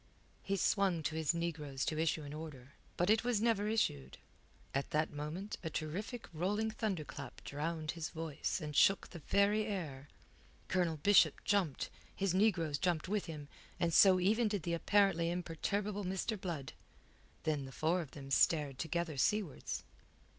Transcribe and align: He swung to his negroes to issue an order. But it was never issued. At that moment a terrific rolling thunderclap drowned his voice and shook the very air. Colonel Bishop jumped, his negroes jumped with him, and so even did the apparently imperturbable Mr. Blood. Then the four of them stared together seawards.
He 0.41 0.55
swung 0.57 1.03
to 1.03 1.15
his 1.15 1.31
negroes 1.35 1.85
to 1.85 1.99
issue 1.99 2.23
an 2.23 2.33
order. 2.33 2.73
But 2.97 3.11
it 3.11 3.23
was 3.23 3.39
never 3.39 3.67
issued. 3.67 4.17
At 4.73 4.89
that 4.89 5.13
moment 5.13 5.57
a 5.63 5.69
terrific 5.69 6.27
rolling 6.33 6.71
thunderclap 6.71 7.43
drowned 7.43 7.91
his 7.91 8.09
voice 8.09 8.59
and 8.61 8.75
shook 8.75 9.09
the 9.11 9.19
very 9.19 9.67
air. 9.67 10.07
Colonel 10.69 10.97
Bishop 10.97 11.43
jumped, 11.45 11.91
his 12.15 12.33
negroes 12.33 12.79
jumped 12.79 13.07
with 13.09 13.25
him, 13.27 13.47
and 13.79 13.93
so 13.93 14.19
even 14.19 14.47
did 14.47 14.63
the 14.63 14.73
apparently 14.73 15.29
imperturbable 15.29 16.03
Mr. 16.03 16.35
Blood. 16.41 16.73
Then 17.43 17.65
the 17.65 17.71
four 17.71 18.01
of 18.01 18.09
them 18.09 18.31
stared 18.31 18.79
together 18.79 19.17
seawards. 19.17 19.83